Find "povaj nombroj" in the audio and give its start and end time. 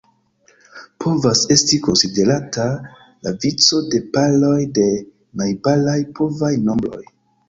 6.21-7.03